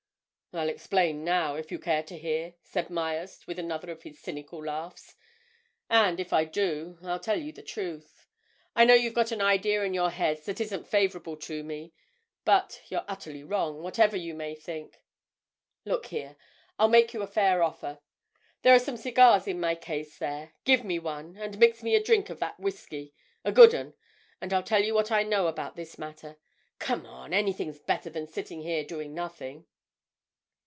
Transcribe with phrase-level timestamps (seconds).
[0.53, 4.61] "I'll explain now, if you care to hear," said Myerst with another of his cynical
[4.61, 5.15] laughs.
[5.89, 8.27] "And if I do, I'll tell you the truth.
[8.75, 11.93] I know you've got an idea in your heads that isn't favourable to me,
[12.43, 14.97] but you're utterly wrong, whatever you may think.
[15.85, 18.01] Look here!—I'll make you a fair offer.
[18.63, 22.29] There are some cigars in my case there—give me one, and mix me a drink
[22.29, 26.35] of that whisky—a good 'un—and I'll tell you what I know about this matter.
[26.77, 29.67] Come on!—anything's better than sitting here doing nothing."